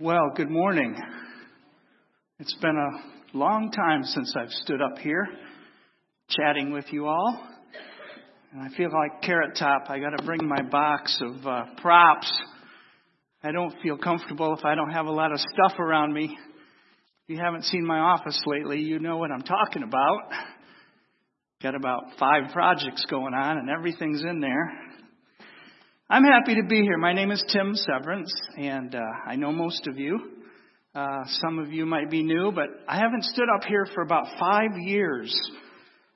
[0.00, 0.96] Well, good morning.
[2.38, 5.26] It's been a long time since I've stood up here
[6.28, 7.48] chatting with you all.
[8.52, 9.86] And I feel like Carrot Top.
[9.88, 12.32] I got to bring my box of uh, props.
[13.42, 16.26] I don't feel comfortable if I don't have a lot of stuff around me.
[17.24, 20.30] If you haven't seen my office lately, you know what I'm talking about.
[21.60, 24.87] Got about five projects going on, and everything's in there.
[26.10, 26.96] I'm happy to be here.
[26.96, 30.18] My name is Tim Severance, and uh, I know most of you.
[30.94, 34.24] Uh, some of you might be new, but I haven't stood up here for about
[34.40, 35.38] five years.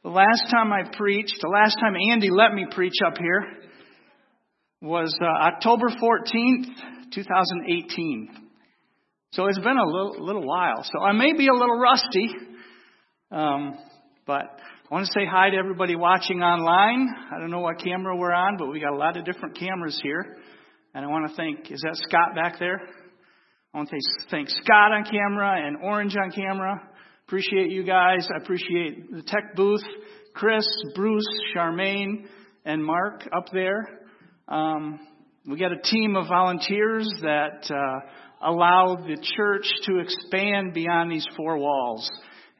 [0.03, 3.45] The last time I preached, the last time Andy let me preach up here,
[4.81, 8.31] was uh, October 14th, 2018.
[9.33, 10.87] So it's been a little, little while.
[10.91, 12.31] So I may be a little rusty,
[13.31, 13.77] um,
[14.27, 14.59] but
[14.93, 17.09] I want to say hi to everybody watching online.
[17.35, 19.99] I don't know what camera we're on, but we got a lot of different cameras
[20.03, 20.37] here.
[20.95, 22.79] And I want to thank, is that Scott back there?
[23.73, 23.97] I want to
[24.31, 26.91] thank Scott on camera and Orange on camera.
[27.27, 28.29] Appreciate you guys.
[28.34, 29.81] I appreciate the tech booth,
[30.34, 31.25] Chris, Bruce,
[31.56, 32.27] Charmaine,
[32.67, 33.89] and Mark up there.
[34.47, 35.01] Um,
[35.49, 41.27] we got a team of volunteers that uh, allow the church to expand beyond these
[41.34, 42.11] four walls.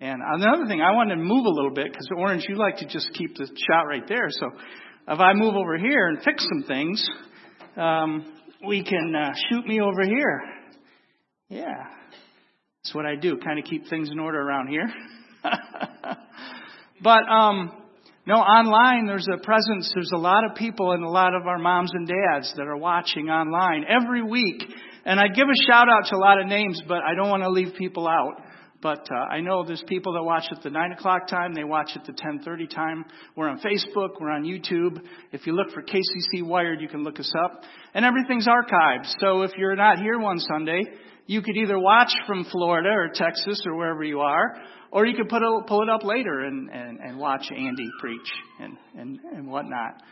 [0.03, 2.86] And another thing, I wanted to move a little bit because Orange, you like to
[2.86, 4.27] just keep the shot right there.
[4.31, 4.48] So
[5.06, 7.08] if I move over here and fix some things,
[7.77, 8.27] um,
[8.67, 10.42] we can uh, shoot me over here.
[11.48, 11.84] Yeah,
[12.83, 13.36] that's what I do.
[13.36, 14.92] Kind of keep things in order around here.
[17.00, 17.70] but um,
[18.27, 19.89] no, online there's a presence.
[19.95, 22.77] There's a lot of people and a lot of our moms and dads that are
[22.77, 24.64] watching online every week.
[25.05, 27.45] And I give a shout out to a lot of names, but I don't want
[27.45, 28.42] to leave people out.
[28.83, 31.55] But uh, I know there's people that watch at the 9 o'clock time.
[31.55, 33.05] They watch at the 10.30 time.
[33.36, 34.20] We're on Facebook.
[34.20, 35.00] We're on YouTube.
[35.30, 37.62] If you look for KCC Wired, you can look us up.
[37.94, 39.06] And everything's archived.
[39.20, 40.83] So if you're not here one Sunday,
[41.27, 44.56] you could either watch from Florida or Texas or wherever you are,
[44.91, 48.30] or you could put a, pull it up later and, and, and watch Andy preach
[48.61, 50.02] and, and, and whatnot.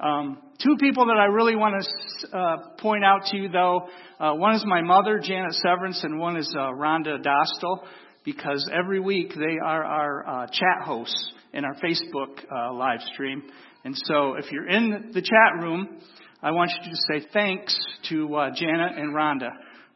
[0.00, 3.88] Um, two people that I really want to uh, point out to you, though,
[4.20, 7.84] uh, one is my mother, Janet Severance, and one is uh, Rhonda Dostal
[8.34, 13.42] because every week they are our uh, chat hosts in our Facebook uh, live stream.
[13.86, 15.98] And so if you're in the chat room,
[16.42, 17.74] I want you to say thanks
[18.10, 19.48] to uh, Janet and Rhonda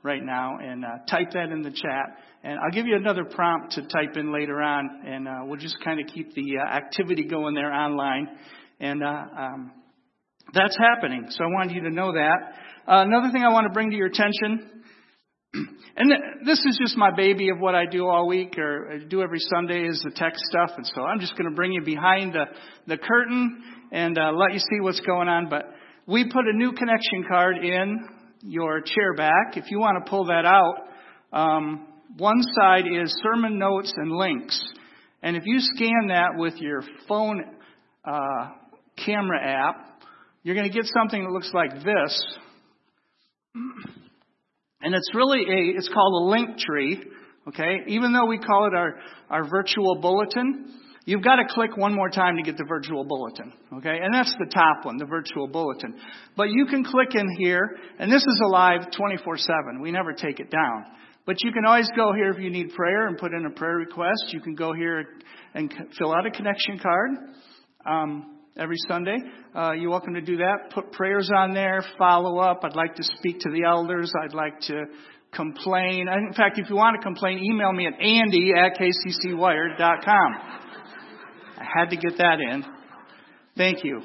[0.02, 2.16] right now and uh, type that in the chat.
[2.42, 5.76] And I'll give you another prompt to type in later on, and uh, we'll just
[5.84, 8.28] kind of keep the uh, activity going there online.
[8.80, 9.72] And um,
[10.54, 11.26] that's happening.
[11.28, 12.54] So I wanted you to know that.
[12.86, 14.81] another thing I want to bring to your attention
[15.96, 16.10] and
[16.46, 19.38] this is just my baby of what I do all week or I do every
[19.38, 20.70] Sunday is the tech stuff.
[20.76, 22.44] And so I'm just going to bring you behind the,
[22.86, 25.50] the curtain and uh, let you see what's going on.
[25.50, 25.70] But
[26.06, 28.08] we put a new connection card in
[28.40, 29.56] your chair back.
[29.56, 30.74] If you want to pull that out,
[31.32, 31.86] um,
[32.16, 34.60] one side is sermon notes and links.
[35.22, 37.44] And if you scan that with your phone
[38.04, 38.48] uh,
[39.04, 40.00] camera app,
[40.42, 42.36] you're going to get something that looks like this.
[44.82, 47.02] And it's really a, it's called a link tree,
[47.48, 47.78] okay?
[47.86, 48.98] Even though we call it our,
[49.30, 53.52] our virtual bulletin, you've got to click one more time to get the virtual bulletin,
[53.78, 53.98] okay?
[54.02, 55.94] And that's the top one, the virtual bulletin.
[56.36, 59.80] But you can click in here, and this is alive 24-7.
[59.80, 60.84] We never take it down.
[61.24, 63.76] But you can always go here if you need prayer and put in a prayer
[63.76, 64.32] request.
[64.32, 65.04] You can go here
[65.54, 67.10] and fill out a connection card.
[67.86, 69.16] Um, every Sunday.
[69.54, 70.70] Uh, you're welcome to do that.
[70.74, 72.60] Put prayers on there, follow up.
[72.64, 74.12] I'd like to speak to the elders.
[74.22, 74.84] I'd like to
[75.32, 76.06] complain.
[76.08, 80.34] In fact, if you want to complain, email me at andy at kccwired.com.
[81.58, 82.64] I had to get that in.
[83.56, 84.02] Thank you.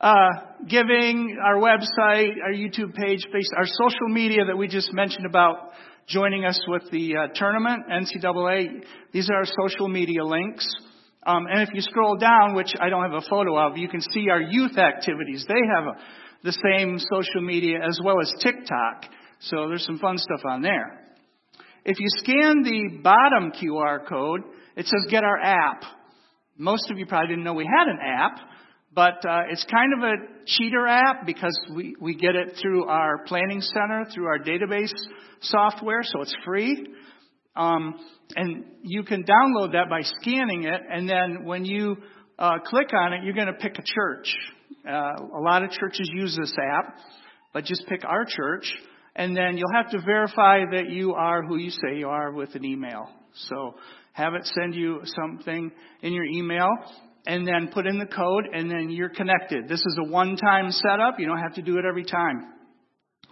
[0.00, 0.28] Uh,
[0.68, 5.70] giving, our website, our YouTube page, our social media that we just mentioned about
[6.06, 8.84] joining us with the uh, tournament, NCAA.
[9.12, 10.66] These are our social media links.
[11.26, 14.00] Um, and if you scroll down, which I don't have a photo of, you can
[14.00, 15.44] see our youth activities.
[15.48, 15.96] They have a,
[16.42, 19.04] the same social media as well as TikTok.
[19.40, 21.00] So there's some fun stuff on there.
[21.84, 24.40] If you scan the bottom QR code,
[24.76, 25.82] it says get our app.
[26.56, 28.38] Most of you probably didn't know we had an app,
[28.94, 30.14] but uh, it's kind of a
[30.46, 34.92] cheater app because we, we get it through our planning center, through our database
[35.40, 36.86] software, so it's free.
[37.56, 37.94] Um,
[38.34, 41.96] and you can download that by scanning it, and then when you
[42.38, 44.34] uh, click on it, you're going to pick a church.
[44.88, 46.96] Uh, a lot of churches use this app,
[47.52, 48.72] but just pick our church,
[49.14, 52.54] and then you'll have to verify that you are who you say you are with
[52.56, 53.08] an email.
[53.34, 53.74] So
[54.12, 55.70] have it send you something
[56.02, 56.68] in your email,
[57.26, 59.68] and then put in the code, and then you're connected.
[59.68, 61.18] This is a one-time setup.
[61.18, 62.52] You don't have to do it every time.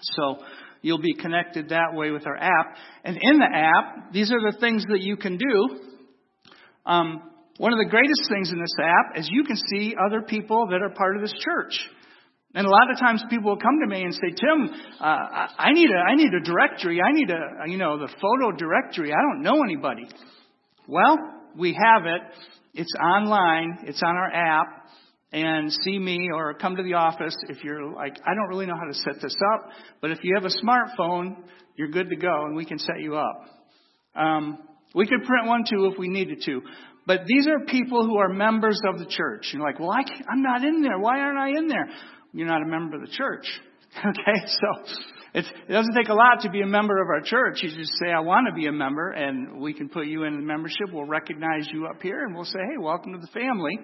[0.01, 0.39] So
[0.83, 2.77] you'll be connected that way with our app.
[3.05, 5.81] And in the app, these are the things that you can do.
[6.85, 7.23] Um,
[7.59, 10.83] one of the greatest things in this app is you can see other people that
[10.83, 11.73] are part of this church.
[12.55, 14.69] And a lot of times people will come to me and say, Tim,
[15.01, 15.05] uh,
[15.59, 17.01] I need a, I need a directory.
[17.01, 19.13] I need a, you know, the photo directory.
[19.13, 20.07] I don't know anybody.
[20.87, 21.17] Well,
[21.57, 22.21] we have it.
[22.75, 23.79] It's online.
[23.85, 24.67] It's on our app.
[25.33, 28.77] And see me or come to the office if you're like, I don't really know
[28.79, 29.71] how to set this up,
[30.03, 31.37] but if you have a smartphone,
[31.75, 33.47] you're good to go and we can set you up.
[34.15, 34.59] Um,
[34.95, 36.61] we could print one too if we needed to.
[37.07, 39.51] But these are people who are members of the church.
[39.53, 40.03] You're like, well, I
[40.33, 40.99] am not in there.
[40.99, 41.89] Why aren't I in there?
[42.33, 43.47] You're not a member of the church.
[43.95, 44.95] Okay, so
[45.35, 47.63] it doesn't take a lot to be a member of our church.
[47.63, 50.37] You just say, I want to be a member, and we can put you in
[50.37, 50.93] the membership.
[50.93, 53.79] We'll recognize you up here, and we'll say, hey, welcome to the family.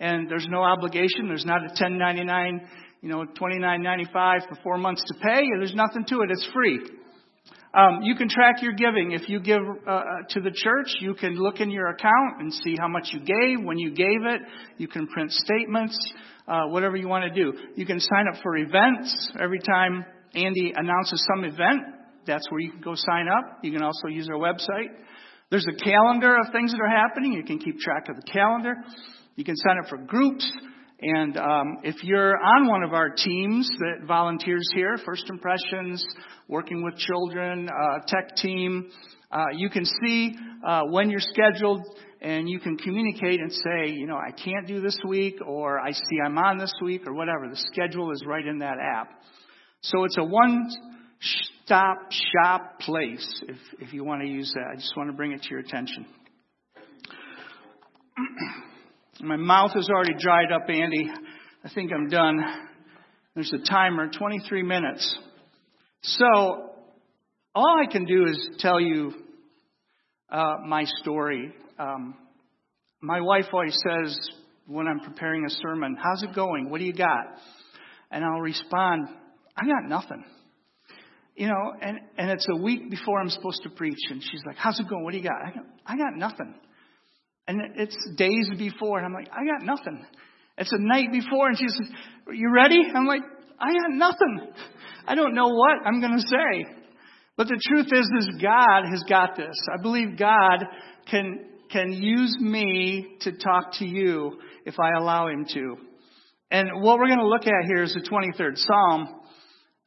[0.00, 1.28] And there's no obligation.
[1.28, 2.68] There's not a 1099,
[3.02, 5.42] you know, 29.95 for four months to pay.
[5.58, 6.30] There's nothing to it.
[6.30, 6.80] It's free.
[7.74, 9.12] Um, you can track your giving.
[9.12, 12.52] If you give uh, uh, to the church, you can look in your account and
[12.52, 14.40] see how much you gave, when you gave it.
[14.78, 15.98] You can print statements,
[16.48, 17.52] uh, whatever you want to do.
[17.74, 19.30] You can sign up for events.
[19.38, 21.82] Every time Andy announces some event,
[22.26, 23.58] that's where you can go sign up.
[23.62, 24.88] You can also use our website.
[25.50, 27.32] There's a calendar of things that are happening.
[27.34, 28.74] You can keep track of the calendar.
[29.36, 30.50] You can sign up for groups.
[31.00, 36.04] And um, if you're on one of our teams that volunteers here, First Impressions,
[36.48, 38.90] working with children, uh, tech team,
[39.30, 40.34] uh, you can see
[40.66, 41.82] uh, when you're scheduled
[42.22, 45.92] and you can communicate and say, you know, I can't do this week or I
[45.92, 47.46] see I'm on this week or whatever.
[47.46, 49.10] The schedule is right in that app.
[49.82, 50.70] So it's a one
[51.20, 54.64] stop shop place if, if you want to use that.
[54.72, 56.06] I just want to bring it to your attention.
[59.20, 61.10] My mouth is already dried up, Andy.
[61.64, 62.38] I think I'm done.
[63.34, 65.16] There's a timer, 23 minutes.
[66.02, 66.70] So,
[67.54, 69.12] all I can do is tell you
[70.30, 71.54] uh, my story.
[71.78, 72.14] Um,
[73.00, 74.18] my wife always says
[74.66, 76.68] when I'm preparing a sermon, How's it going?
[76.68, 77.24] What do you got?
[78.10, 79.08] And I'll respond,
[79.56, 80.24] I got nothing.
[81.36, 84.56] You know, and, and it's a week before I'm supposed to preach, and she's like,
[84.56, 85.04] How's it going?
[85.04, 85.40] What do you got?
[85.42, 86.54] I got, I got nothing.
[87.48, 90.04] And it's days before, and I'm like, I got nothing.
[90.58, 91.88] It's a night before, and she says,
[92.32, 92.80] You ready?
[92.94, 93.22] I'm like,
[93.58, 94.40] I got nothing.
[95.06, 96.74] I don't know what I'm going to say.
[97.36, 99.54] But the truth is, is God has got this.
[99.72, 100.64] I believe God
[101.10, 105.76] can, can use me to talk to you if I allow Him to.
[106.50, 109.20] And what we're going to look at here is the 23rd Psalm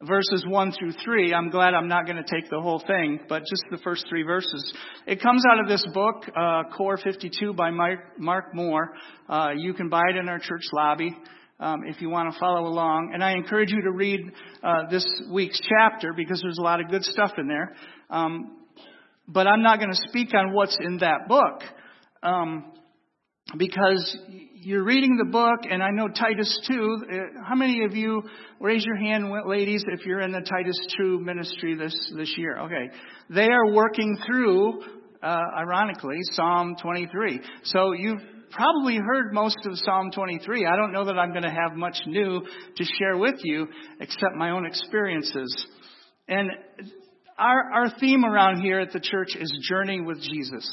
[0.04, 1.34] verses 1 through 3.
[1.34, 4.24] I'm glad I'm not going to take the whole thing, but just the first three
[4.24, 4.74] verses.
[5.06, 8.94] It comes out of this book, uh, Core 52 by Mark, Moore.
[9.28, 11.16] Uh, you can buy it in our church lobby.
[11.62, 13.12] Um, if you want to follow along.
[13.14, 14.32] And I encourage you to read
[14.64, 17.76] uh, this week's chapter because there's a lot of good stuff in there.
[18.10, 18.60] Um,
[19.28, 21.64] but I'm not going to speak on what's in that book
[22.24, 22.72] um,
[23.58, 24.18] because
[24.62, 26.74] you're reading the book, and I know Titus 2.
[27.02, 27.16] Uh,
[27.48, 28.24] how many of you
[28.60, 32.60] raise your hand, ladies, if you're in the Titus 2 ministry this, this year?
[32.60, 32.90] Okay.
[33.30, 34.82] They are working through,
[35.24, 37.40] uh, ironically, Psalm 23.
[37.64, 40.66] So you've probably heard most of Psalm 23.
[40.66, 42.42] I don't know that I'm going to have much new
[42.76, 43.68] to share with you
[44.00, 45.68] except my own experiences.
[46.28, 46.50] And
[47.38, 50.70] our, our theme around here at the church is journey with Jesus.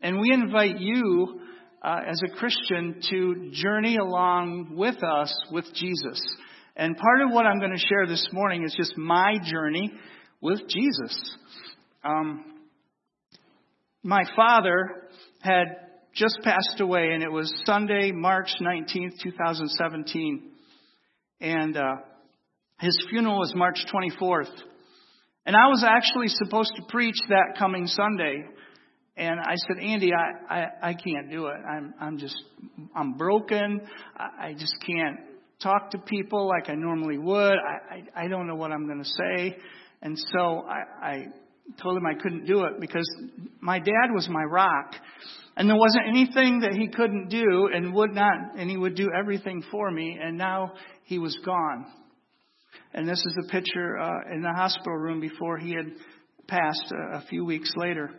[0.00, 1.40] And we invite you
[1.82, 6.20] uh, as a Christian to journey along with us with Jesus.
[6.76, 9.92] And part of what I'm going to share this morning is just my journey
[10.40, 11.36] with Jesus.
[12.04, 12.44] Um,
[14.02, 15.08] my father
[15.40, 15.66] had
[16.14, 20.50] just passed away, and it was Sunday, March 19th, 2017.
[21.40, 21.96] And uh,
[22.80, 24.52] his funeral was March 24th.
[25.44, 28.44] And I was actually supposed to preach that coming Sunday.
[29.16, 31.56] And I said, Andy, I, I, I can't do it.
[31.68, 32.36] I'm, I'm just,
[32.96, 33.80] I'm broken.
[34.16, 35.18] I, I just can't
[35.62, 37.54] talk to people like I normally would.
[37.54, 39.56] I, I, I don't know what I'm going to say.
[40.00, 41.26] And so I, I
[41.80, 43.08] told him I couldn't do it because
[43.60, 44.94] my dad was my rock.
[45.56, 49.10] And there wasn't anything that he couldn't do and would not, and he would do
[49.16, 50.18] everything for me.
[50.20, 50.72] And now
[51.04, 51.86] he was gone.
[52.94, 55.92] And this is the picture uh, in the hospital room before he had
[56.46, 58.10] passed a, a few weeks later.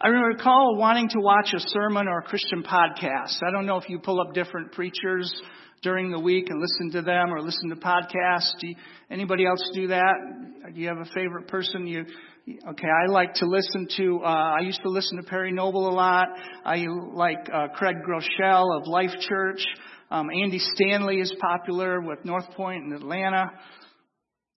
[0.00, 3.38] I recall wanting to watch a sermon or a Christian podcast.
[3.46, 5.32] I don't know if you pull up different preachers
[5.82, 8.58] during the week and listen to them or listen to podcasts.
[8.60, 8.74] Do you,
[9.08, 10.14] anybody else do that?
[10.74, 12.06] Do you have a favorite person you
[12.46, 15.94] Okay, I like to listen to, uh, I used to listen to Perry Noble a
[15.94, 16.26] lot.
[16.62, 16.84] I
[17.14, 19.64] like uh, Craig Groeschel of Life Church.
[20.10, 23.46] Um, Andy Stanley is popular with North Point in Atlanta.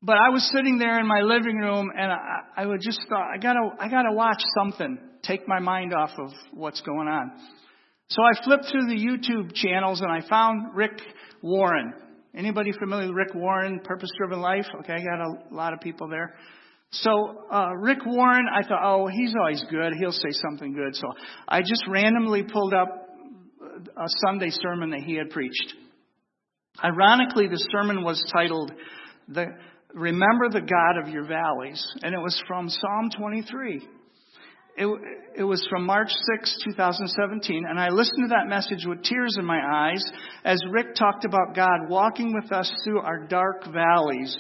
[0.08, 3.28] But I was sitting there in my living room and I, I would just thought,
[3.30, 7.34] I gotta, I gotta watch something, take my mind off of what's going on.
[8.08, 11.02] So I flipped through the YouTube channels and I found Rick
[11.42, 11.94] Warren.
[12.34, 14.68] Anybody familiar with Rick Warren, Purpose Driven Life?
[14.80, 16.36] Okay, I got a lot of people there.
[16.92, 19.92] So uh, Rick Warren, I thought, oh, he's always good.
[20.00, 20.96] He'll say something good.
[20.96, 21.08] So
[21.50, 23.10] I just randomly pulled up
[23.98, 25.74] a Sunday sermon that he had preached.
[26.82, 28.72] Ironically, the sermon was titled
[29.28, 29.48] the,
[29.94, 33.88] Remember the God of Your Valleys, and it was from Psalm 23.
[34.80, 34.88] It,
[35.36, 39.46] it was from March 6, 2017, and I listened to that message with tears in
[39.46, 40.04] my eyes
[40.44, 44.36] as Rick talked about God walking with us through our dark valleys.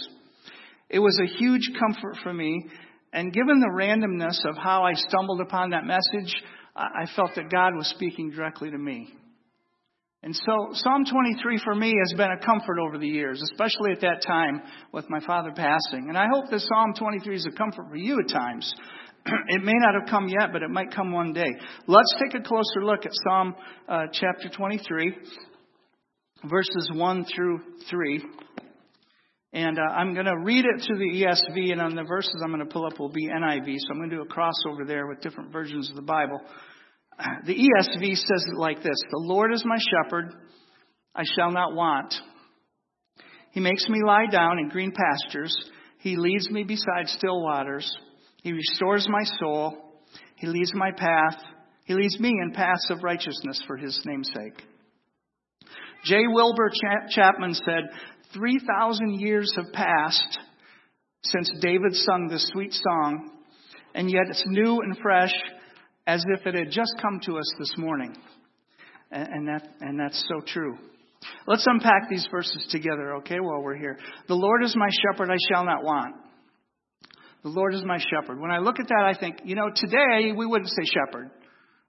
[0.90, 2.68] It was a huge comfort for me,
[3.14, 6.36] and given the randomness of how I stumbled upon that message,
[6.76, 9.17] I felt that God was speaking directly to me.
[10.24, 14.02] And so Psalm 23 for me has been a comfort over the years, especially at
[14.02, 16.08] that time with my father passing.
[16.10, 18.74] And I hope that Psalm 23 is a comfort for you at times.
[19.50, 21.50] it may not have come yet, but it might come one day.
[21.86, 23.56] Let's take a closer look at Psalm
[23.88, 25.14] uh, chapter 23,
[26.50, 27.60] verses 1 through
[27.90, 28.26] 3.
[29.54, 32.52] And uh, I'm going to read it through the ESV, and on the verses I'm
[32.52, 33.76] going to pull up will be NIV.
[33.80, 36.42] So I'm going to do a crossover there with different versions of the Bible.
[37.18, 40.34] The ESV says it like this The Lord is my shepherd,
[41.16, 42.14] I shall not want.
[43.52, 45.56] He makes me lie down in green pastures.
[46.00, 47.92] He leads me beside still waters.
[48.44, 49.76] He restores my soul.
[50.36, 51.42] He leads my path.
[51.86, 54.64] He leads me in paths of righteousness for his name's sake.
[56.06, 56.28] J.
[56.28, 56.72] Wilbur
[57.10, 57.90] Chapman said,
[58.34, 60.40] 3,000 years have passed
[61.24, 63.32] since David sung this sweet song,
[63.96, 65.34] and yet it's new and fresh
[66.08, 68.16] as if it had just come to us this morning.
[69.12, 70.78] And, that, and that's so true.
[71.46, 73.98] Let's unpack these verses together, okay, while we're here.
[74.28, 76.16] The Lord is my shepherd, I shall not want.
[77.44, 78.40] The Lord is my shepherd.
[78.40, 81.30] When I look at that, I think, you know, today we wouldn't say shepherd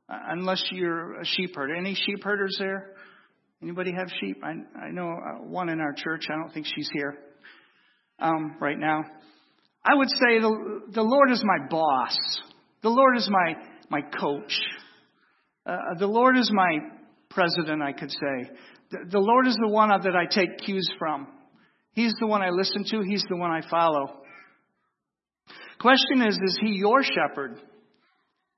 [0.09, 1.75] uh, unless you're a sheep herder.
[1.75, 2.95] Any sheep herders there?
[3.63, 4.37] Anybody have sheep?
[4.43, 6.27] I, I know uh, one in our church.
[6.31, 7.19] I don't think she's here
[8.21, 9.03] um, right now.
[9.85, 12.17] I would say the, the Lord is my boss.
[12.83, 13.55] The Lord is my,
[13.91, 14.53] my coach.
[15.67, 16.79] Uh, the Lord is my
[17.31, 18.51] president, I could say.
[18.91, 21.29] The, the Lord is the one that I take cues from.
[21.93, 23.03] He's the one I listen to.
[23.03, 24.23] He's the one I follow.
[25.81, 27.61] Question is, is he your shepherd?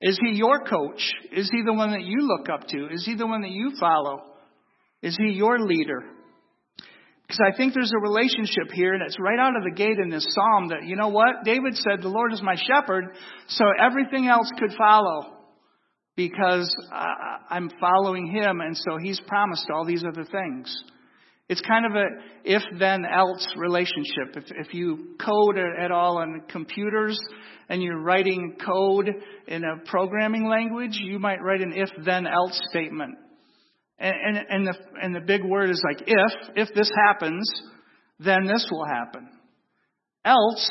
[0.01, 1.11] Is he your coach?
[1.31, 2.87] Is he the one that you look up to?
[2.91, 4.19] Is he the one that you follow?
[5.01, 6.03] Is he your leader?
[7.31, 10.27] Because I think there's a relationship here that's right out of the gate in this
[10.31, 11.45] psalm that, you know what?
[11.45, 13.05] David said, The Lord is my shepherd,
[13.47, 15.37] so everything else could follow
[16.17, 16.75] because
[17.49, 20.83] I'm following him, and so he's promised all these other things.
[21.47, 22.05] It's kind of a
[22.43, 24.35] if then else relationship.
[24.35, 27.17] If, if you code at all on computers
[27.69, 29.09] and you're writing code
[29.47, 33.15] in a programming language, you might write an if then else statement.
[34.01, 37.47] And, and, and, the, and the big word is like, if, if this happens,
[38.19, 39.29] then this will happen.
[40.25, 40.67] Else,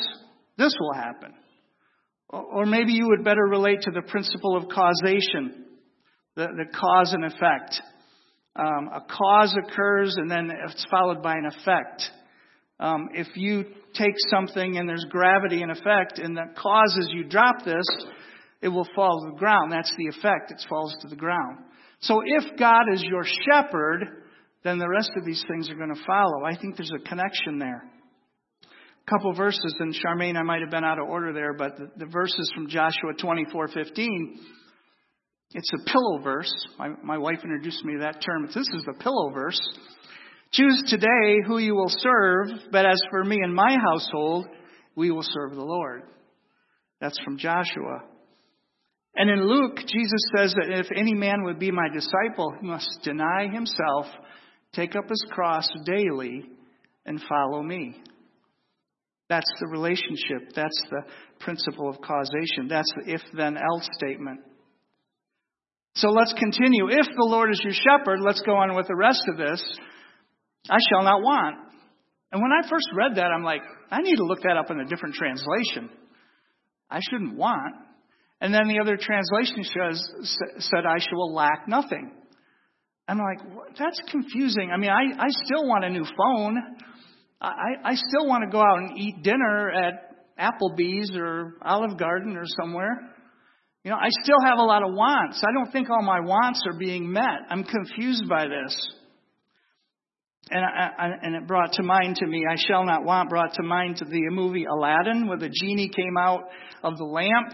[0.57, 1.33] this will happen.
[2.27, 5.65] Or maybe you would better relate to the principle of causation,
[6.35, 7.81] the, the cause and effect.
[8.53, 12.03] Um, a cause occurs and then it's followed by an effect.
[12.81, 17.23] Um, if you take something and there's gravity and effect, and the cause is you
[17.23, 17.85] drop this,
[18.61, 19.71] it will fall to the ground.
[19.71, 20.51] That's the effect.
[20.51, 21.59] It falls to the ground.
[22.01, 24.05] So if God is your shepherd,
[24.63, 26.43] then the rest of these things are going to follow.
[26.45, 27.83] I think there's a connection there.
[28.63, 31.91] A couple verses, and Charmaine, I might have been out of order there, but the,
[31.97, 34.37] the verses from Joshua 24:15.
[35.53, 36.51] It's a pillow verse.
[36.79, 38.45] My, my wife introduced me to that term.
[38.45, 39.59] This is the pillow verse.
[40.53, 44.47] Choose today who you will serve, but as for me and my household,
[44.95, 46.03] we will serve the Lord.
[47.01, 48.03] That's from Joshua.
[49.15, 52.89] And in Luke, Jesus says that if any man would be my disciple, he must
[53.03, 54.05] deny himself,
[54.73, 56.45] take up his cross daily,
[57.05, 58.01] and follow me.
[59.27, 60.53] That's the relationship.
[60.55, 61.03] That's the
[61.39, 62.67] principle of causation.
[62.69, 64.41] That's the if then else statement.
[65.95, 66.89] So let's continue.
[66.89, 69.61] If the Lord is your shepherd, let's go on with the rest of this.
[70.69, 71.57] I shall not want.
[72.31, 74.79] And when I first read that, I'm like, I need to look that up in
[74.79, 75.89] a different translation.
[76.89, 77.75] I shouldn't want.
[78.41, 82.11] And then the other translation says, said, I shall lack nothing.
[83.07, 83.39] I'm like,
[83.77, 84.71] that's confusing.
[84.73, 86.57] I mean, I, I still want a new phone.
[87.39, 87.51] I,
[87.83, 92.45] I still want to go out and eat dinner at Applebee's or Olive Garden or
[92.61, 93.11] somewhere.
[93.83, 95.43] You know, I still have a lot of wants.
[95.43, 97.41] I don't think all my wants are being met.
[97.49, 98.91] I'm confused by this.
[100.51, 103.63] and, I, and it brought to mind to me, I shall not want, brought to
[103.63, 106.41] mind to the movie Aladdin, where the genie came out
[106.83, 107.53] of the lamp,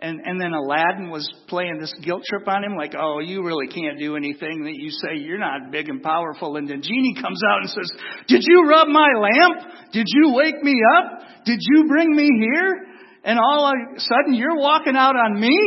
[0.00, 3.66] and, and then Aladdin was playing this guilt trip on him, like, oh, you really
[3.66, 6.56] can't do anything that you say you're not big and powerful.
[6.56, 7.90] And then genie comes out and says,
[8.28, 9.90] did you rub my lamp?
[9.92, 11.44] Did you wake me up?
[11.44, 12.86] Did you bring me here?
[13.24, 15.58] And all of a sudden you're walking out on me?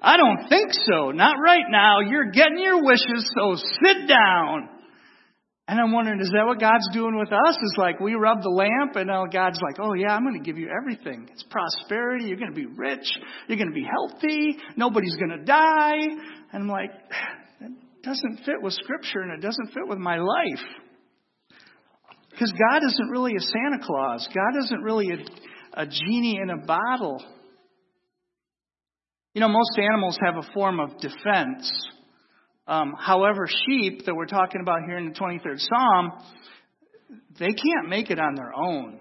[0.00, 1.10] I don't think so.
[1.10, 1.98] Not right now.
[2.00, 4.68] You're getting your wishes, so sit down.
[5.68, 7.56] And I'm wondering, is that what God's doing with us?
[7.56, 10.44] Is like we rub the lamp and now God's like, oh yeah, I'm going to
[10.44, 11.28] give you everything.
[11.32, 12.26] It's prosperity.
[12.26, 13.06] You're going to be rich.
[13.48, 14.58] You're going to be healthy.
[14.76, 15.98] Nobody's going to die.
[16.52, 16.90] And I'm like,
[17.60, 17.70] that
[18.04, 20.64] doesn't fit with scripture and it doesn't fit with my life.
[22.30, 24.28] Because God isn't really a Santa Claus.
[24.32, 27.24] God isn't really a, a genie in a bottle.
[29.34, 31.88] You know, most animals have a form of defense.
[32.66, 36.12] Um, however, sheep that we're talking about here in the 23rd Psalm,
[37.38, 38.98] they can't make it on their own.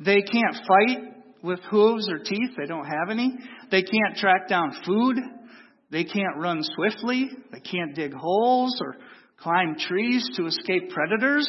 [0.00, 0.98] They can't fight
[1.42, 2.50] with hooves or teeth.
[2.58, 3.34] They don't have any.
[3.70, 5.16] They can't track down food.
[5.90, 7.28] They can't run swiftly.
[7.52, 8.96] They can't dig holes or
[9.38, 11.48] climb trees to escape predators.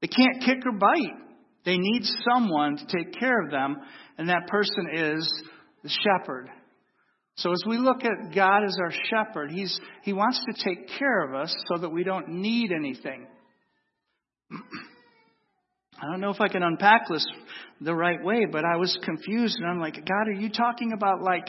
[0.00, 1.26] They can't kick or bite.
[1.64, 3.76] They need someone to take care of them,
[4.16, 5.42] and that person is
[5.82, 6.48] the shepherd.
[7.38, 11.22] So as we look at God as our shepherd, he's, He wants to take care
[11.22, 13.26] of us so that we don't need anything.
[16.00, 17.26] I don't know if I can unpack this
[17.80, 21.22] the right way, but I was confused and I'm like, God, are you talking about
[21.22, 21.46] like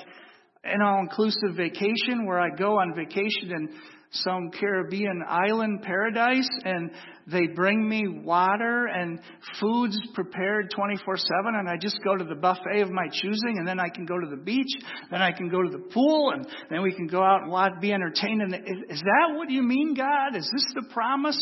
[0.63, 3.69] an all inclusive vacation where I go on vacation and
[4.11, 6.91] some Caribbean island paradise and
[7.27, 9.19] they bring me water and
[9.59, 13.67] foods prepared 24 7 and I just go to the buffet of my choosing and
[13.67, 14.71] then I can go to the beach,
[15.11, 17.91] then I can go to the pool and then we can go out and be
[17.91, 18.41] entertained.
[18.41, 18.53] And
[18.89, 20.35] is that what you mean, God?
[20.35, 21.41] Is this the promise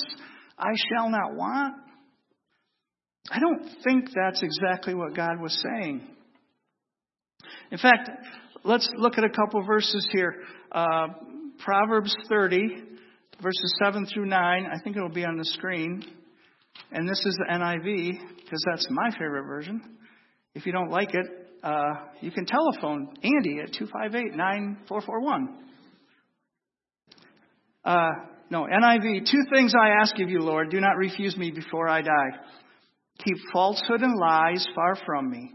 [0.58, 1.76] I shall not want?
[3.30, 6.02] I don't think that's exactly what God was saying.
[7.72, 8.10] In fact,
[8.64, 10.36] let's look at a couple verses here.
[10.72, 11.08] Uh,
[11.60, 12.58] Proverbs 30,
[13.42, 14.66] verses 7 through 9.
[14.66, 16.04] I think it'll be on the screen.
[16.92, 19.82] And this is the NIV, because that's my favorite version.
[20.54, 21.26] If you don't like it,
[21.64, 25.58] uh, you can telephone Andy at 258 9441.
[27.84, 28.10] Uh,
[28.50, 29.30] no, NIV.
[29.30, 30.70] Two things I ask of you, Lord.
[30.70, 32.30] Do not refuse me before I die.
[33.24, 35.54] Keep falsehood and lies far from me.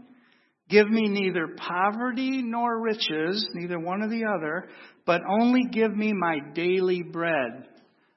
[0.71, 4.69] Give me neither poverty nor riches, neither one or the other,
[5.05, 7.67] but only give me my daily bread.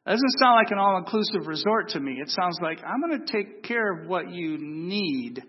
[0.07, 2.19] That doesn't sound like an all inclusive resort to me.
[2.21, 5.43] It sounds like I'm going to take care of what you need.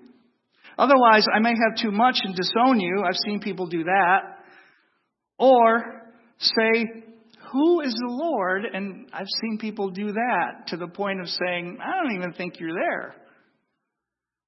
[0.79, 3.03] Otherwise, I may have too much and disown you.
[3.05, 4.19] I've seen people do that.
[5.37, 6.85] Or say,
[7.51, 8.63] Who is the Lord?
[8.65, 12.59] And I've seen people do that to the point of saying, I don't even think
[12.59, 13.15] you're there.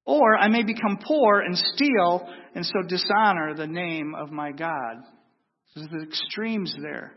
[0.08, 5.04] Or I may become poor and steal and so dishonor the name of my God.
[5.74, 7.12] So the extremes there.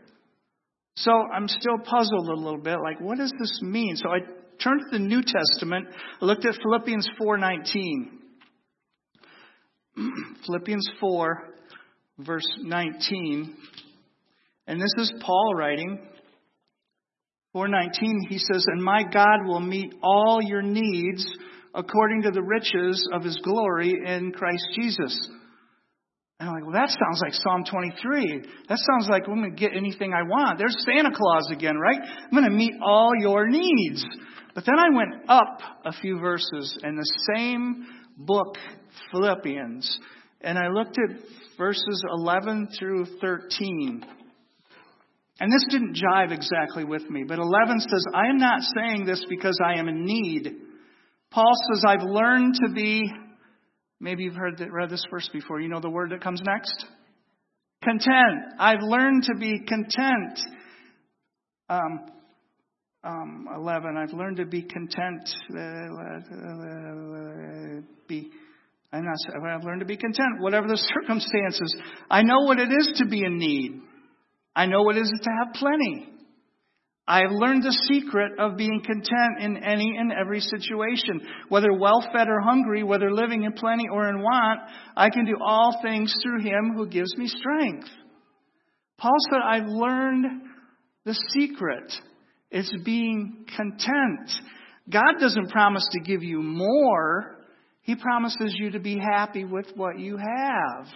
[0.97, 3.95] So I'm still puzzled a little bit, like what does this mean?
[3.95, 4.19] So I
[4.61, 5.87] turned to the New Testament,
[6.21, 8.19] I looked at Philippians 4:19.
[10.45, 11.47] Philippians 4
[12.19, 13.55] verse 19.
[14.67, 15.97] And this is Paul writing.
[17.53, 21.25] 419 he says, "And my God will meet all your needs
[21.73, 25.29] according to the riches of his glory in Christ Jesus.
[26.39, 28.41] And I'm like, well, that sounds like Psalm 23.
[28.67, 30.57] That sounds like I'm going to get anything I want.
[30.57, 31.99] There's Santa Claus again, right?
[32.01, 34.03] I'm going to meet all your needs.
[34.55, 37.85] But then I went up a few verses in the same
[38.17, 38.57] book,
[39.11, 39.99] Philippians,
[40.41, 41.17] and I looked at
[41.57, 44.03] verses 11 through 13.
[45.39, 49.23] And this didn't jive exactly with me, but 11 says, I am not saying this
[49.29, 50.55] because I am in need
[51.31, 53.09] Paul says, I've learned to be,
[53.99, 55.61] maybe you've heard that, read this verse before.
[55.61, 56.85] You know the word that comes next?
[57.83, 58.53] Content.
[58.59, 60.39] I've learned to be content.
[61.69, 62.01] Um,
[63.03, 63.97] um, 11.
[63.97, 65.29] I've learned to be content.
[68.07, 68.29] be,
[68.91, 69.15] I'm not,
[69.55, 71.73] I've learned to be content, whatever the circumstances.
[72.09, 73.81] I know what it is to be in need.
[74.53, 76.10] I know what it is to have plenty.
[77.07, 81.21] I have learned the secret of being content in any and every situation.
[81.49, 84.59] Whether well fed or hungry, whether living in plenty or in want,
[84.95, 87.89] I can do all things through him who gives me strength.
[88.97, 90.43] Paul said, I've learned
[91.03, 91.91] the secret.
[92.51, 94.29] It's being content.
[94.89, 97.37] God doesn't promise to give you more.
[97.81, 100.87] He promises you to be happy with what you have.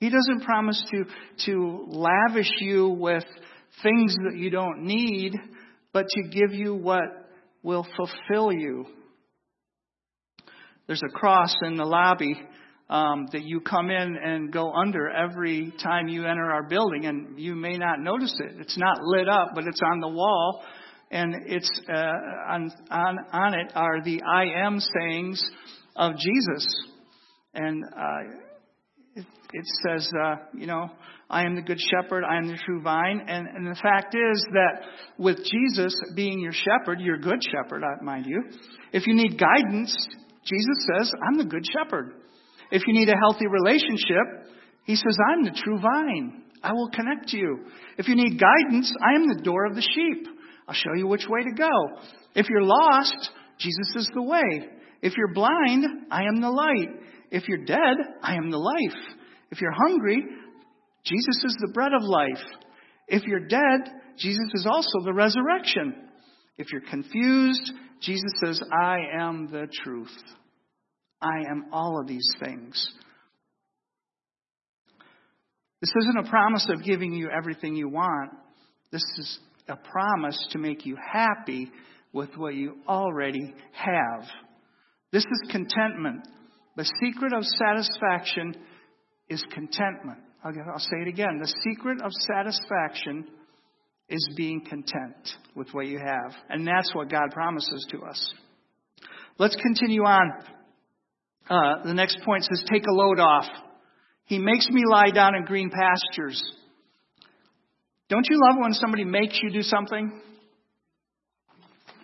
[0.00, 1.04] He doesn't promise to,
[1.46, 3.24] to lavish you with
[3.82, 5.34] things that you don't need,
[5.92, 7.02] but to give you what
[7.62, 8.86] will fulfill you.
[10.86, 12.34] There's a cross in the lobby
[12.88, 17.38] um, that you come in and go under every time you enter our building, and
[17.38, 18.60] you may not notice it.
[18.60, 20.62] It's not lit up, but it's on the wall,
[21.10, 25.42] and it's uh, on, on on it are the I am sayings
[25.96, 26.66] of Jesus,
[27.54, 28.47] and uh,
[29.52, 30.90] it, says, uh, you know,
[31.30, 34.46] I am the good shepherd, I am the true vine, and, and the fact is
[34.52, 34.82] that
[35.18, 38.42] with Jesus being your shepherd, your good shepherd, mind you,
[38.92, 39.94] if you need guidance,
[40.44, 42.14] Jesus says, I'm the good shepherd.
[42.70, 44.54] If you need a healthy relationship,
[44.84, 46.44] he says, I'm the true vine.
[46.62, 47.66] I will connect you.
[47.98, 50.26] If you need guidance, I am the door of the sheep.
[50.66, 51.68] I'll show you which way to go.
[52.34, 54.68] If you're lost, Jesus is the way.
[55.02, 56.88] If you're blind, I am the light.
[57.30, 59.16] If you're dead, I am the life.
[59.50, 60.22] If you're hungry,
[61.04, 62.44] Jesus is the bread of life.
[63.06, 65.94] If you're dead, Jesus is also the resurrection.
[66.58, 70.16] If you're confused, Jesus says, I am the truth.
[71.20, 72.88] I am all of these things.
[75.80, 78.32] This isn't a promise of giving you everything you want.
[78.90, 79.38] This is
[79.68, 81.70] a promise to make you happy
[82.12, 84.26] with what you already have.
[85.12, 86.26] This is contentment.
[86.78, 88.54] The secret of satisfaction
[89.28, 90.20] is contentment.
[90.44, 91.40] I'll, say it again.
[91.42, 93.26] The secret of satisfaction
[94.08, 96.32] is being content with what you have.
[96.48, 98.34] And that's what God promises to us.
[99.38, 100.30] Let's continue on.
[101.50, 103.46] Uh, the next point says, take a load off.
[104.26, 106.40] He makes me lie down in green pastures.
[108.08, 110.20] Don't you love when somebody makes you do something?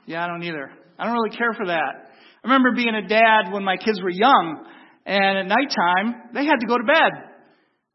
[0.04, 0.72] Yeah, I don't either.
[0.98, 2.03] I don't really care for that.
[2.44, 4.66] Remember being a dad when my kids were young,
[5.06, 7.12] and at nighttime, they had to go to bed.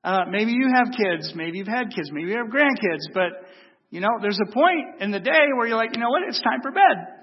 [0.03, 3.47] Uh, maybe you have kids, maybe you've had kids, maybe you have grandkids, but
[3.89, 6.41] you know, there's a point in the day where you're like, you know what, it's
[6.41, 7.19] time for bed.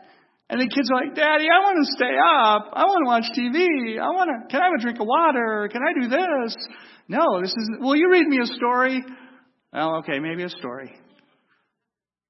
[0.48, 2.70] And the kids are like, Daddy, I want to stay up.
[2.74, 3.98] I want to watch TV.
[3.98, 5.68] I want to, can I have a drink of water?
[5.72, 6.56] Can I do this?
[7.08, 9.02] No, this is, will you read me a story?
[9.72, 10.94] Well, okay, maybe a story.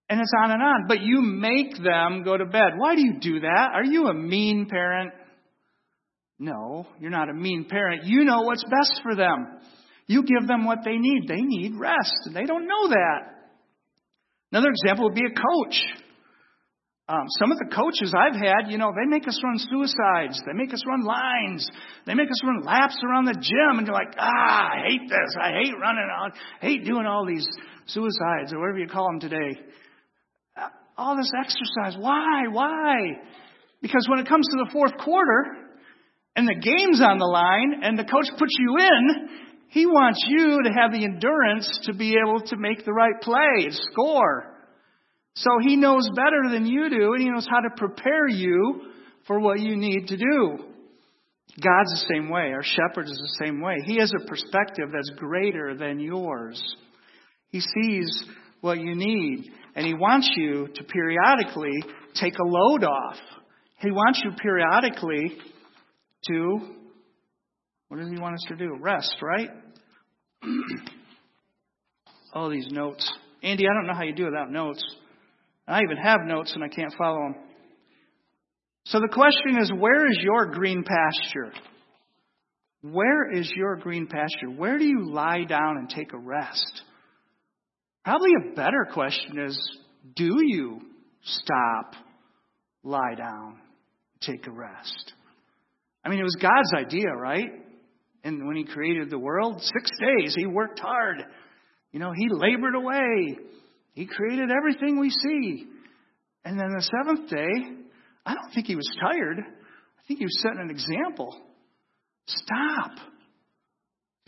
[0.09, 0.85] And it's on and on.
[0.87, 2.75] But you make them go to bed.
[2.77, 3.71] Why do you do that?
[3.75, 5.13] Are you a mean parent?
[6.39, 8.05] No, you're not a mean parent.
[8.05, 9.47] You know what's best for them.
[10.07, 11.27] You give them what they need.
[11.27, 12.29] They need rest.
[12.33, 13.37] They don't know that.
[14.53, 15.83] Another example would be a coach.
[17.09, 20.41] Um, some of the coaches I've had, you know, they make us run suicides.
[20.45, 21.69] They make us run lines.
[22.05, 23.79] They make us run laps around the gym.
[23.79, 25.37] And you're like, ah, I hate this.
[25.41, 27.47] I hate running I hate doing all these
[27.87, 29.61] suicides or whatever you call them today.
[30.97, 31.99] All this exercise.
[31.99, 32.49] Why?
[32.51, 32.97] Why?
[33.83, 35.45] Because when it comes to the fourth quarter
[36.35, 39.29] and the game's on the line and the coach puts you in,
[39.69, 43.69] he wants you to have the endurance to be able to make the right play,
[43.71, 44.55] score.
[45.35, 48.81] So he knows better than you do, and he knows how to prepare you
[49.27, 50.59] for what you need to do.
[51.63, 52.53] God's the same way.
[52.53, 53.77] Our shepherd is the same way.
[53.85, 56.63] He has a perspective that's greater than yours.
[57.51, 58.25] He sees
[58.61, 61.85] what you need, and he wants you to periodically
[62.15, 63.19] take a load off.
[63.79, 65.37] He wants you periodically
[66.29, 66.59] to,
[67.89, 68.75] what does he want us to do?
[68.81, 69.51] Rest, right?
[72.33, 73.09] All these notes.
[73.43, 74.83] Andy, I don't know how you do without notes.
[75.69, 77.35] I even have notes and I can't follow them.
[78.87, 81.53] So the question is where is your green pasture?
[82.81, 84.49] Where is your green pasture?
[84.57, 86.83] Where do you lie down and take a rest?
[88.07, 89.79] Probably a better question is
[90.15, 90.81] do you
[91.25, 91.95] stop,
[92.85, 93.59] lie down,
[94.21, 95.13] take a rest?
[96.05, 97.51] I mean, it was God's idea, right?
[98.23, 101.25] And when He created the world, six days, He worked hard.
[101.91, 103.39] You know, He labored away.
[103.95, 105.67] He created everything we see.
[106.45, 107.75] And then the seventh day,
[108.25, 109.39] I don't think he was tired.
[109.41, 111.37] I think he was setting an example.
[112.29, 112.93] Stop.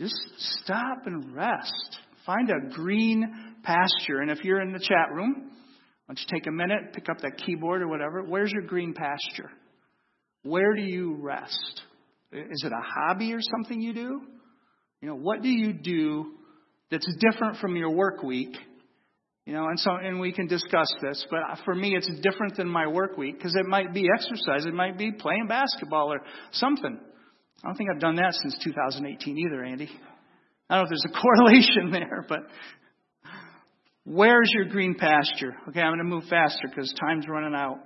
[0.01, 0.15] Just
[0.63, 1.99] stop and rest.
[2.25, 4.19] Find a green pasture.
[4.21, 5.51] And if you're in the chat room,
[6.05, 8.23] why don't you take a minute, pick up that keyboard or whatever.
[8.23, 9.49] Where's your green pasture?
[10.43, 11.81] Where do you rest?
[12.31, 14.21] Is it a hobby or something you do?
[15.01, 16.33] You know, what do you do
[16.91, 18.55] that's different from your work week
[19.49, 22.69] you know, and so, and we can discuss this, but for me, it's different than
[22.69, 26.99] my work week because it might be exercise, it might be playing basketball or something.
[27.63, 29.89] I don't think I've done that since 2018 either, Andy.
[30.69, 32.41] I don't know if there's a correlation there, but
[34.05, 35.55] where's your green pasture?
[35.69, 37.79] Okay, I'm going to move faster because time's running out.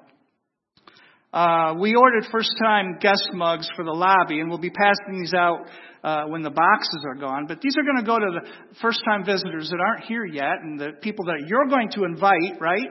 [1.33, 5.33] Uh, we ordered first time guest mugs for the lobby, and we'll be passing these
[5.33, 5.65] out
[6.03, 7.45] uh, when the boxes are gone.
[7.47, 10.61] But these are going to go to the first time visitors that aren't here yet,
[10.61, 12.87] and the people that you're going to invite, right?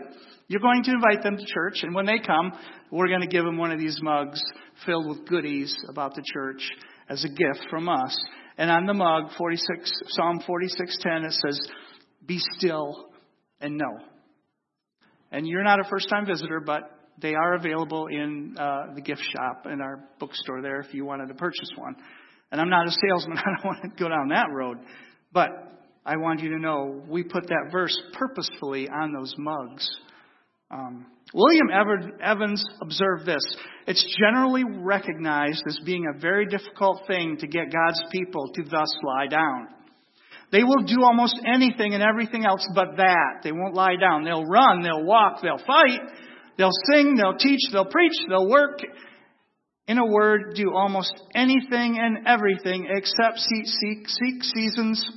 [0.49, 2.53] You're going to invite them to church, and when they come,
[2.91, 4.43] we're going to give them one of these mugs
[4.85, 6.69] filled with goodies about the church
[7.09, 8.17] as a gift from us.
[8.59, 11.61] And on the mug, 46, Psalm 46:10, it says,
[12.27, 13.12] "Be still
[13.63, 13.99] and know.
[15.31, 16.83] And you're not a first-time visitor, but
[17.21, 21.29] they are available in uh, the gift shop in our bookstore there if you wanted
[21.29, 21.95] to purchase one.
[22.51, 24.79] And I'm not a salesman; I don't want to go down that road.
[25.33, 25.49] But
[26.05, 29.89] I want you to know we put that verse purposefully on those mugs.
[30.71, 31.69] Um, William
[32.23, 33.43] Evans observed this.
[33.87, 38.95] It's generally recognized as being a very difficult thing to get God's people to thus
[39.03, 39.69] lie down.
[40.53, 43.41] They will do almost anything and everything else but that.
[43.43, 44.25] They won't lie down.
[44.25, 46.01] They'll run, they'll walk, they'll fight,
[46.59, 48.81] they'll sing, they'll teach, they'll preach, they'll work.
[49.89, 55.11] In a word, do almost anything and everything except seek, seek, seek seasons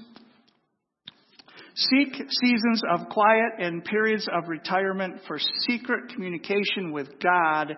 [1.77, 7.75] Seek seasons of quiet and periods of retirement for secret communication with God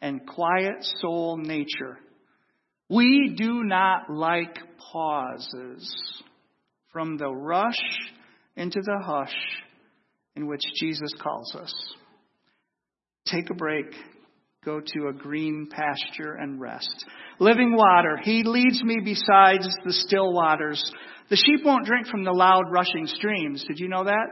[0.00, 1.96] and quiet soul nature.
[2.90, 4.58] We do not like
[4.92, 6.22] pauses
[6.96, 7.78] from the rush
[8.56, 9.34] into the hush
[10.34, 11.74] in which Jesus calls us.
[13.26, 13.84] Take a break.
[14.64, 17.04] Go to a green pasture and rest.
[17.38, 18.18] Living water.
[18.22, 20.82] He leads me besides the still waters.
[21.28, 23.62] The sheep won't drink from the loud rushing streams.
[23.68, 24.28] Did you know that?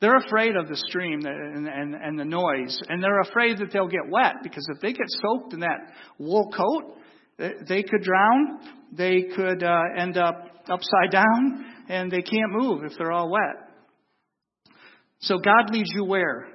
[0.00, 2.80] They're afraid of the stream and, and, and the noise.
[2.88, 6.50] And they're afraid that they'll get wet because if they get soaked in that wool
[6.50, 6.96] coat,
[7.68, 8.60] they could drown.
[8.90, 13.66] They could uh, end up upside down and they can't move if they're all wet.
[15.20, 16.48] So God leads you where?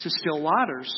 [0.00, 0.92] To still waters.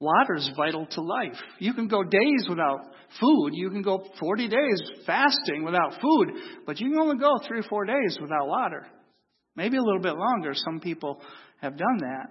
[0.00, 1.38] Water is vital to life.
[1.58, 2.80] You can go days without
[3.20, 3.50] food.
[3.52, 6.32] You can go 40 days fasting without food,
[6.66, 8.86] but you can only go three or four days without water.
[9.56, 10.52] Maybe a little bit longer.
[10.54, 11.20] Some people
[11.60, 12.28] have done that.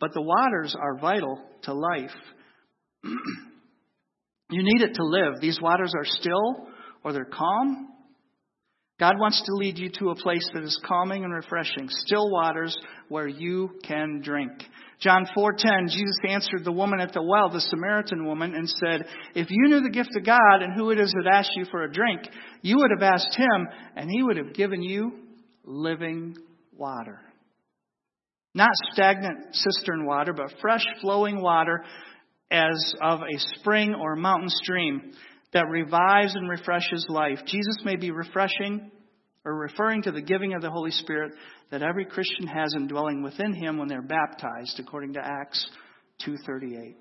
[0.00, 2.10] But the waters are vital to life.
[3.04, 5.40] you need it to live.
[5.40, 6.66] These waters are still
[7.04, 7.88] or they're calm.
[8.98, 12.76] God wants to lead you to a place that is calming and refreshing, still waters
[13.08, 14.52] where you can drink.
[15.00, 19.50] John 4:10 Jesus answered the woman at the well, the Samaritan woman, and said, "If
[19.50, 21.92] you knew the gift of God and who it is that asked you for a
[21.92, 22.28] drink,
[22.60, 25.12] you would have asked him, and he would have given you
[25.64, 26.36] living
[26.76, 27.20] water."
[28.54, 31.82] Not stagnant cistern water, but fresh flowing water
[32.50, 35.12] as of a spring or mountain stream
[35.52, 37.38] that revives and refreshes life.
[37.46, 38.90] Jesus may be refreshing
[39.44, 41.32] or referring to the giving of the Holy Spirit
[41.70, 45.64] that every Christian has indwelling within him when they're baptized, according to Acts
[46.24, 46.96] 2:38.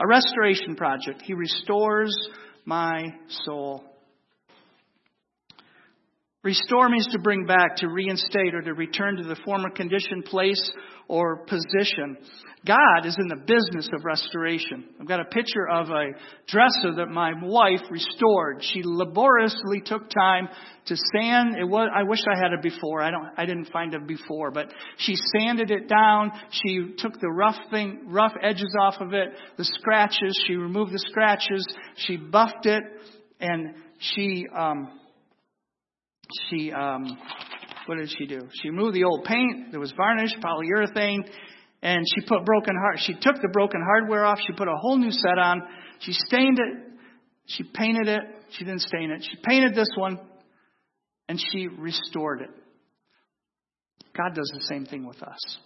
[0.00, 1.22] A restoration project.
[1.22, 2.14] He restores
[2.64, 3.84] my soul.
[6.42, 10.70] Restore means to bring back, to reinstate, or to return to the former condition, place,
[11.08, 12.16] or position.
[12.64, 14.84] God is in the business of restoration.
[15.00, 16.10] I've got a picture of a
[16.46, 18.62] dresser that my wife restored.
[18.62, 20.48] She laboriously took time
[20.86, 21.56] to sand.
[21.58, 23.02] It was, I wish I had it before.
[23.02, 26.32] I don't, I didn't find it before, but she sanded it down.
[26.50, 30.40] She took the rough thing, rough edges off of it, the scratches.
[30.46, 31.66] She removed the scratches.
[31.96, 32.82] She buffed it
[33.40, 34.90] and she, um,
[36.48, 37.04] she, um,
[37.86, 38.48] what did she do?
[38.62, 39.70] She removed the old paint.
[39.70, 41.28] There was varnish, polyurethane,
[41.82, 42.98] and she put broken heart.
[43.00, 44.38] She took the broken hardware off.
[44.46, 45.62] She put a whole new set on.
[46.00, 46.92] She stained it.
[47.46, 48.22] She painted it.
[48.50, 49.22] She didn't stain it.
[49.22, 50.18] She painted this one,
[51.28, 52.50] and she restored it.
[54.16, 55.58] God does the same thing with us.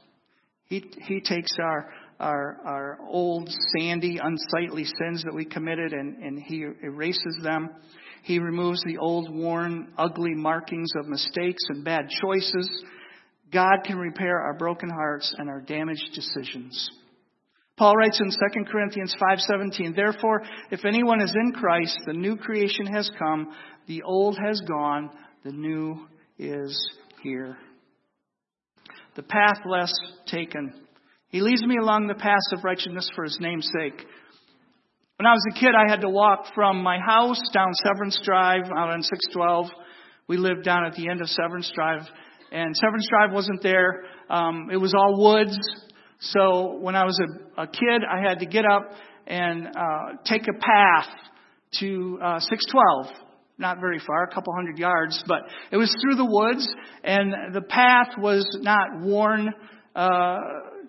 [0.64, 6.38] He, he takes our, our, our old, sandy, unsightly sins that we committed and, and
[6.40, 7.70] He erases them.
[8.22, 12.84] He removes the old, worn, ugly markings of mistakes and bad choices.
[13.50, 16.90] God can repair our broken hearts and our damaged decisions.
[17.76, 22.86] Paul writes in 2 Corinthians 5:17, "Therefore, if anyone is in Christ, the new creation
[22.86, 23.54] has come,
[23.86, 25.10] the old has gone,
[25.44, 26.06] the new
[26.38, 26.78] is
[27.22, 27.56] here."
[29.14, 29.92] The path less
[30.26, 30.74] taken.
[31.30, 34.04] He leads me along the path of righteousness for his name's sake.
[35.16, 38.64] When I was a kid, I had to walk from my house down Severance Drive
[38.64, 39.66] out on 612.
[40.26, 42.02] We lived down at the end of Severance Drive,
[42.50, 44.06] and Severance Drive wasn't there.
[44.28, 45.56] Um, it was all woods.
[46.18, 48.90] So when I was a, a kid, I had to get up
[49.28, 51.08] and uh, take a path
[51.78, 53.06] to uh, 612.
[53.56, 56.66] Not very far, a couple hundred yards, but it was through the woods,
[57.04, 59.50] and the path was not worn
[59.94, 60.38] uh,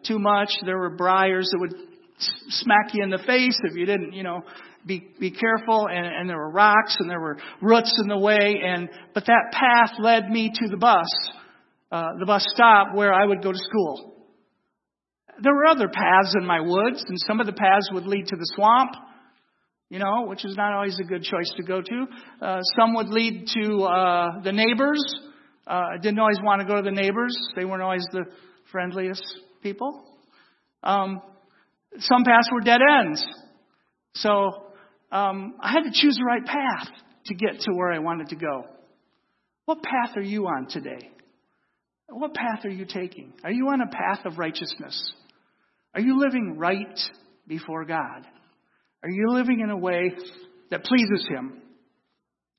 [0.06, 0.50] too much.
[0.66, 1.74] There were briars that would
[2.50, 4.42] smack you in the face if you didn't, you know,
[4.86, 5.88] be be careful.
[5.88, 8.62] And, and there were rocks and there were roots in the way.
[8.66, 11.08] And but that path led me to the bus,
[11.92, 14.16] uh, the bus stop where I would go to school.
[15.42, 18.36] there were other paths in my woods, and some of the paths would lead to
[18.36, 18.92] the swamp,
[19.90, 22.08] you know, which is not always a good choice to go to.
[22.42, 25.02] Uh, some would lead to uh, the neighbors.
[25.66, 27.36] Uh, I didn't always want to go to the neighbors.
[27.56, 28.26] They weren't always the
[28.72, 29.24] friendliest
[29.62, 30.04] people.
[30.84, 31.22] Um,
[32.00, 33.24] some paths were dead ends.
[34.16, 34.52] So
[35.12, 36.88] um, I had to choose the right path
[37.26, 38.66] to get to where I wanted to go.
[39.66, 41.12] What path are you on today?
[42.10, 43.34] What path are you taking?
[43.44, 45.14] Are you on a path of righteousness?
[45.94, 47.00] Are you living right
[47.48, 48.26] before God?
[49.04, 50.14] Are you living in a way
[50.70, 51.62] that pleases Him?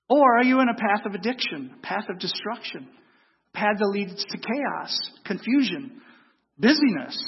[0.09, 2.89] Or are you in a path of addiction, a path of destruction,
[3.55, 6.02] a path that leads to chaos, confusion,
[6.63, 7.19] busyness?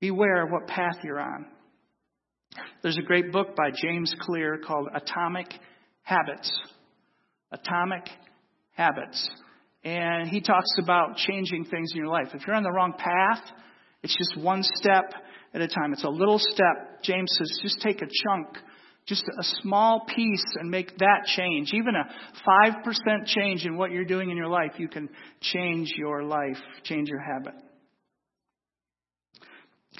[0.00, 1.46] Beware of what path you're on.
[2.82, 5.48] There's a great book by James Clear called Atomic
[6.02, 6.50] Habits.
[7.52, 8.08] Atomic
[8.72, 9.28] Habits.
[9.82, 12.28] And he talks about changing things in your life.
[12.32, 13.42] If you're on the wrong path,
[14.02, 15.12] it's just one step
[15.52, 15.92] at a time.
[15.92, 17.02] It's a little step.
[17.02, 18.48] James says, just take a chunk,
[19.06, 21.72] just a small piece, and make that change.
[21.72, 22.04] Even a
[22.46, 25.08] 5% change in what you're doing in your life, you can
[25.40, 27.54] change your life, change your habit.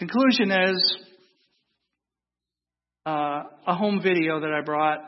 [0.07, 0.97] Conclusion is
[3.07, 4.99] uh, a home video that I brought,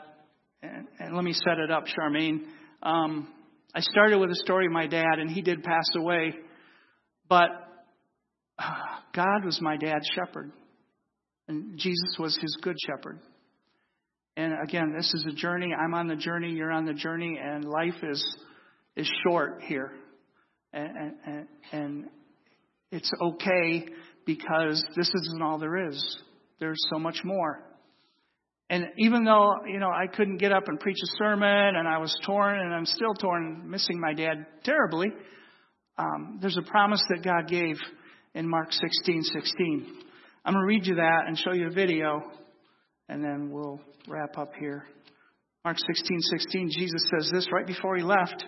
[0.63, 2.45] and, and, let me set it up, Charmaine.
[2.81, 3.27] Um,
[3.75, 6.33] I started with a story of my dad, and he did pass away,
[7.29, 7.49] but
[8.57, 8.63] uh,
[9.15, 10.51] God was my dad's shepherd,
[11.47, 13.19] and Jesus was his good shepherd.
[14.35, 15.75] And again, this is a journey.
[15.79, 16.53] I'm on the journey.
[16.53, 18.37] You're on the journey, and life is
[18.95, 19.91] is short here,
[20.73, 22.05] and, and, and
[22.91, 23.85] it's okay
[24.27, 26.17] because this isn't all there is.
[26.59, 27.63] There's so much more.
[28.69, 31.97] And even though, you know, I couldn't get up and preach a sermon and I
[31.97, 35.07] was torn and I'm still torn, missing my dad terribly,
[35.97, 37.77] um, there's a promise that God gave
[38.35, 39.87] in Mark 16, 16.
[40.45, 42.21] I'm going to read you that and show you a video
[43.07, 44.83] and then we'll wrap up here.
[45.63, 48.45] Mark 16, 16, Jesus says this right before he left.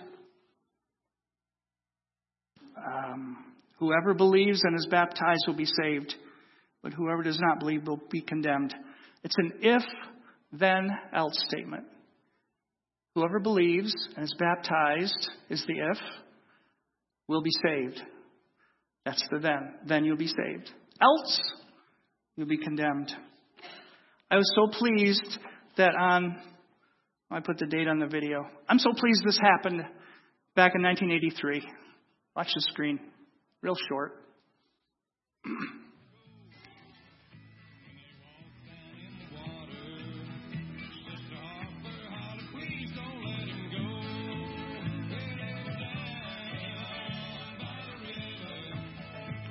[2.76, 3.49] Um,
[3.80, 6.14] whoever believes and is baptized will be saved,
[6.82, 8.74] but whoever does not believe will be condemned.
[9.24, 9.82] It's an if
[10.52, 11.84] then else statement.
[13.14, 15.98] Whoever believes and is baptized is the if,
[17.26, 18.00] will be saved.
[19.04, 19.74] That's the then.
[19.86, 20.70] Then you'll be saved.
[21.00, 21.40] Else,
[22.36, 23.12] you'll be condemned.
[24.30, 25.38] I was so pleased
[25.76, 26.36] that on,
[27.30, 28.44] I put the date on the video.
[28.68, 29.80] I'm so pleased this happened
[30.54, 31.62] back in 1983.
[32.36, 33.00] Watch the screen.
[33.62, 34.24] Real short.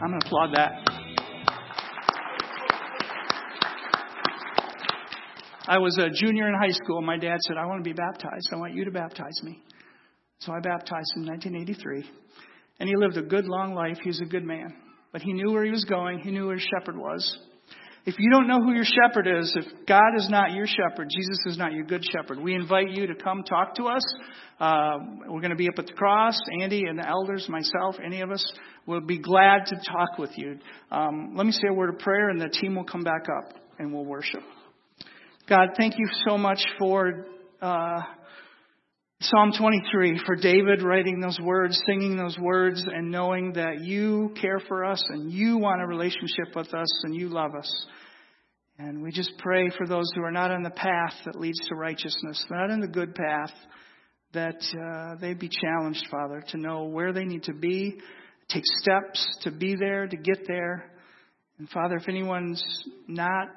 [0.01, 0.71] I'm going to applaud that.
[5.67, 7.01] I was a junior in high school.
[7.03, 8.49] My dad said, I want to be baptized.
[8.51, 9.61] I want you to baptize me.
[10.39, 12.09] So I baptized in 1983.
[12.79, 13.97] And he lived a good, long life.
[14.01, 14.73] He was a good man.
[15.11, 17.39] But he knew where he was going, he knew where his shepherd was.
[18.05, 21.39] If you don't know who your shepherd is, if God is not your shepherd, Jesus
[21.47, 24.01] is not your good shepherd, we invite you to come talk to us.
[24.59, 26.39] Uh, we're going to be up at the cross.
[26.61, 28.53] Andy and the elders, myself, any of us
[28.85, 30.57] will be glad to talk with you.
[30.91, 33.53] Um, let me say a word of prayer, and the team will come back up
[33.77, 34.43] and we'll worship.
[35.47, 37.25] God, thank you so much for
[37.61, 37.99] uh,
[39.21, 44.61] Psalm 23, for David writing those words, singing those words, and knowing that you care
[44.65, 47.85] for us and you want a relationship with us and you love us.
[48.77, 51.75] And we just pray for those who are not on the path that leads to
[51.75, 53.51] righteousness, not in the good path,
[54.31, 57.99] that uh, they'd be challenged, Father, to know where they need to be,
[58.47, 60.93] take steps to be there, to get there.
[61.57, 62.63] And Father, if anyone's
[63.09, 63.49] not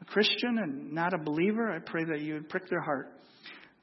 [0.00, 3.15] a Christian and not a believer, I pray that you would prick their heart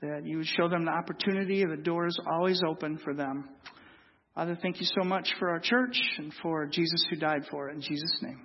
[0.03, 3.49] that you would show them the opportunity, the door is always open for them.
[4.35, 7.75] Father, thank you so much for our church and for Jesus who died for it.
[7.75, 8.41] In Jesus' name.